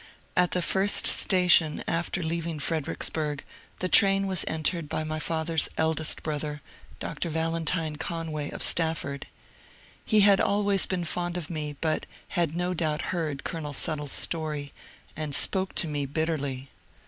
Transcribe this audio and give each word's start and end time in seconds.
At 0.35 0.49
the 0.49 0.63
first 0.63 1.05
station 1.05 1.83
after 1.87 2.23
leaving 2.23 2.57
Fredericksburg 2.57 3.43
the 3.81 3.87
train 3.87 4.25
was 4.25 4.43
entered 4.47 4.89
by 4.89 5.03
my 5.03 5.19
father's 5.19 5.69
eldest 5.77 6.23
brother. 6.23 6.59
Dr. 6.99 7.29
Valentine 7.29 7.97
Conway 7.97 8.49
of 8.49 8.63
Stafford. 8.63 9.27
He 10.03 10.21
had 10.21 10.41
always 10.41 10.87
been 10.87 11.05
fond 11.05 11.37
of 11.37 11.51
me, 11.51 11.75
but 11.81 12.07
had 12.29 12.55
no 12.55 12.73
doubt 12.73 13.01
heard 13.13 13.43
Colonel 13.43 13.73
Suttle's 13.73 14.11
story, 14.11 14.73
and 15.15 15.35
spoke 15.35 15.75
to 15.75 15.87
me 15.87 16.07
bitterly. 16.07 16.71